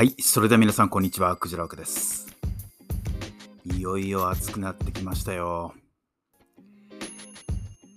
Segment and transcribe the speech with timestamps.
[0.00, 1.36] はい、それでは皆さん、こんにちは。
[1.36, 2.26] クジラ枠です。
[3.66, 5.74] いよいよ暑くなってきましたよ。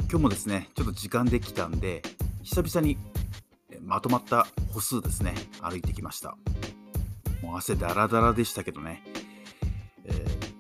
[0.10, 2.02] 今日もですね、ちょっと時間できたんで、
[2.42, 2.98] 久々に
[3.80, 6.36] まとまった歩数ですね、歩いてきました。
[7.42, 9.02] もう汗だらだらでしたけどね、
[10.04, 10.54] えー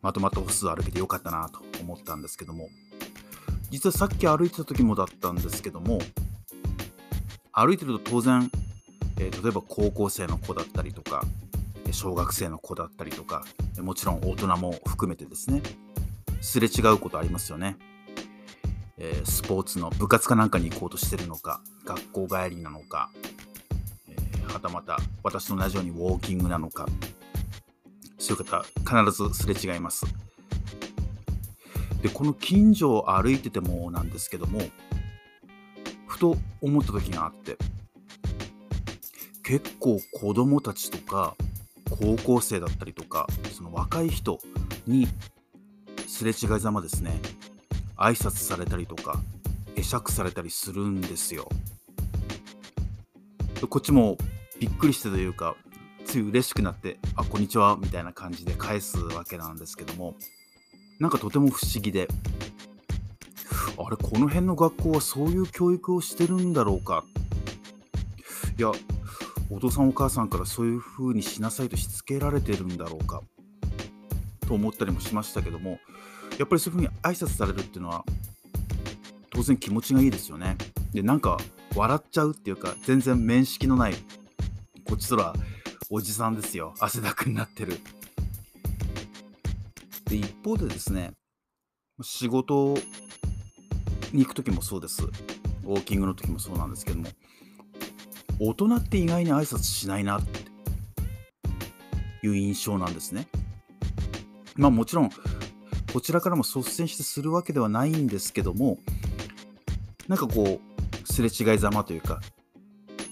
[0.00, 2.68] まとまった歩数歩けてよかったなと思ったんですけども、
[3.70, 6.00] 実はさっき歩いてた時もだったんですけども、
[7.52, 8.50] 歩いてると当然、
[9.22, 11.24] えー例えば高校生の子だったりとか、
[11.92, 13.44] 小学生の子だったりとか、
[13.80, 15.62] もちろん大人も含めてですね、
[16.40, 17.76] すれ違うことありますよね。
[18.98, 23.10] えースポーツの部活かなんかに行こうとしてるのか、学校帰りなのか、
[24.08, 26.86] えーはたまた私と同じようにウォーキングなのか、
[28.18, 30.04] そういう方、必ずすれ違います。
[32.02, 34.60] で、この近所を歩いててもなんですけども、
[36.08, 37.56] ふと思った時があって、
[39.42, 41.36] 結構子供たちとか
[41.90, 44.38] 高校生だったりとかその若い人
[44.86, 45.08] に
[46.06, 47.20] すれ違いざまですね
[47.96, 49.20] 挨拶されたりとか
[49.76, 51.48] 会釈されたりするんですよ。
[53.68, 54.16] こっちも
[54.58, 55.56] びっくりしてというか
[56.04, 60.16] つい嬉しくなって「あこんにちは」みたいな感じで返すわけなんですけども
[60.98, 62.08] なんかとても不思議で
[63.78, 67.04] あれこの辺の学校はそういう教育をしてるんだろうか。
[68.58, 68.72] いや
[69.54, 73.20] お父さんお母さんからそういう風にしなさいとしつけられてるんだろうか
[74.48, 75.78] と思ったりもしましたけども
[76.38, 78.02] やっぱりそういう風に挨拶されるっていうのは
[79.30, 80.56] 当然気持ちがいいですよね。
[80.94, 81.38] でなんか
[81.76, 83.94] 笑っちゃうっていうか全然面識のない
[84.86, 85.34] こっちとら
[85.90, 86.74] おじさんですよ。
[86.80, 87.78] 汗だくになってる。
[90.06, 91.12] で一方でですね
[92.00, 92.74] 仕事
[94.12, 95.02] に行く時もそうです。
[95.02, 97.08] ウォーキングの時もそうなんですけども
[98.38, 100.40] 大人って意外に挨拶しないなって
[102.26, 103.28] いう印象なんですね。
[104.56, 105.10] まあもちろん
[105.92, 108.78] こちらからも率先してするわけではないんですけども
[110.08, 112.20] なんかこうすれ違いざまというか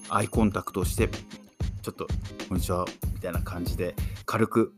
[0.09, 2.06] アイコンタクトをしてちょっと
[2.49, 3.94] 「こんにちは」みたいな感じで
[4.27, 4.75] 軽く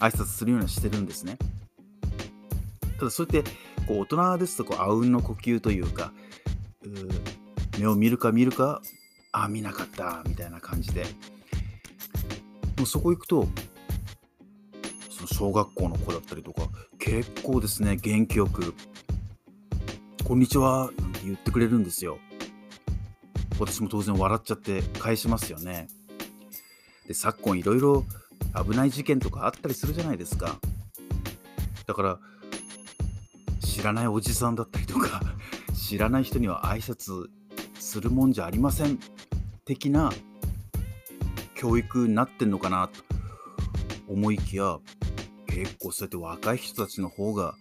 [0.00, 1.38] 挨拶するようにしてるんですね。
[2.98, 3.50] ただそうやって
[3.86, 6.12] こう大人ですとこうあうんの呼吸というか
[7.78, 8.82] 目を見るか見るか
[9.36, 11.04] あ見なかったみたいな感じで。
[12.76, 13.46] もうそこ行くと
[15.10, 16.68] その小学校の子だったりとか
[16.98, 18.74] 結構ですね元気よく
[20.24, 22.18] 「こんにちは」なんて言ってくれるんですよ。
[23.60, 25.86] 私も当然笑っちゃって返しますよね。
[27.06, 28.04] で昨今いろいろ
[28.64, 30.58] 危ない事件とかあったりするじゃないですか。
[31.86, 32.18] だから
[33.60, 35.22] 知らないおじさんだったりとか
[35.74, 37.28] 知らない人には挨拶
[37.78, 38.98] するもんじゃありません。
[39.64, 40.12] 的な
[41.54, 43.02] 教育になってんのかなと
[44.08, 44.78] 思いきや
[45.46, 47.54] 結構そうやって若い人たちの方が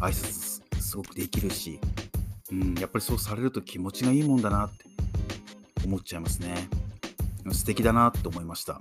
[0.00, 1.80] 挨拶すすごくできるし、
[2.50, 4.84] うん、やっぱりそうされると気持ちがいいもんだなって
[5.86, 6.68] 思っちゃいますね。
[7.50, 8.74] 素敵だなって思いました。
[8.74, 8.80] ま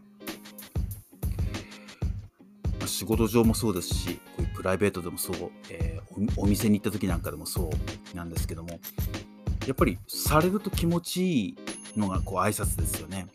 [2.84, 6.02] あ仕事上もそうですしこういうプライベートでもそう、えー
[6.38, 7.70] おお店に行った時なんかでもそ
[8.14, 8.80] うなんですけども
[9.66, 11.58] やっぱりされると気持ちいい
[11.98, 13.28] のがこう挨拶ですよね。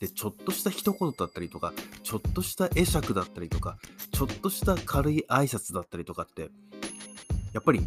[0.00, 3.78] でちょっとした一言だったりとかちょっとした会釈だったりとか
[4.12, 6.50] ちょっとした軽い挨拶だったりとかって
[7.54, 7.80] やっぱり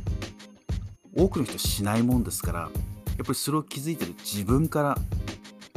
[1.16, 2.70] 多くの人しないもんですからやっ
[3.18, 4.98] ぱりそれを気づいてる自分から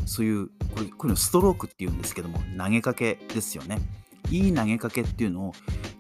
[0.07, 3.79] そういうこれこういうのストロークっていうんですけども投げかけですよね。
[4.31, 5.53] いい投げかけっていうのを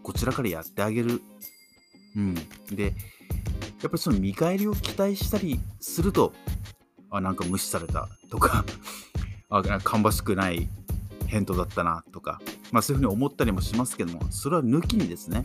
[0.02, 1.20] こちらからやってあげる。
[2.16, 2.34] うん、
[2.70, 2.92] でやっ
[3.82, 6.32] ぱりその見返りを期待したりすると
[7.12, 8.64] あなんか無視されたとか
[9.50, 10.68] あ芳しくない
[11.26, 12.40] 返答だったなとか、
[12.72, 15.44] まあ、そういうふうに思ったりもしますけどもそれは抜きにですね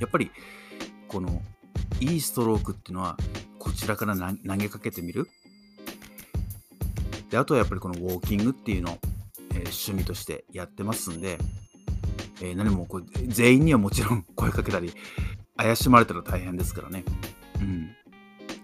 [0.00, 0.30] やっぱり
[1.08, 1.42] この
[2.00, 3.16] いいストロークっていうのは
[3.58, 5.28] こちらから投げかけてみる
[7.30, 8.98] であとはやっぱりこのウォーキングっていうのを、
[9.52, 11.38] えー趣味としてやってますんで、
[12.40, 14.92] えー何もこう全員にはもちろん声かけたり
[15.56, 17.04] 怪しまれたら大変ですからね。
[17.60, 17.99] うん。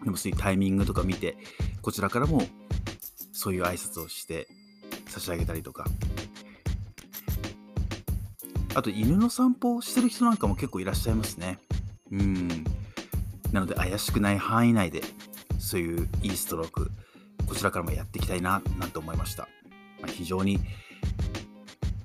[0.06, 1.36] でもそういうタイミングとか見て、
[1.82, 2.40] こちらからも
[3.32, 4.46] そういう挨拶をして
[5.08, 5.84] 差し上げたりとか。
[8.76, 11.58] あと、犬の散歩をしてる人なんかも結構いらっしゃいますね。
[12.12, 12.64] うん。
[13.50, 15.02] なので、怪しくない範囲内で、
[15.58, 16.92] そういういいストローク、
[17.48, 19.48] こちらからもやっていきたいな、なんて思いました。
[20.00, 20.60] まあ非常に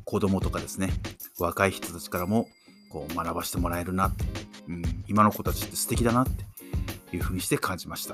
[0.06, 0.92] 子供とかですね、
[1.38, 2.48] 若い人たちからも
[2.90, 4.26] こう学ばしてもらえるなって、
[4.70, 6.51] うん、今の子たちって素敵だなって
[7.14, 8.14] いうふうにして感じました。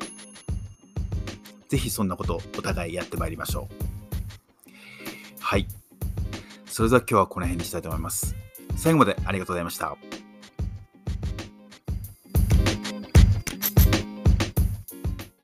[1.69, 5.39] ぜひそんなことをお互いやってまいりましょう。
[5.39, 5.67] はい。
[6.65, 8.35] それでは今日はこの辺にしたいと思います。
[8.75, 9.97] 最後までありがとうございました。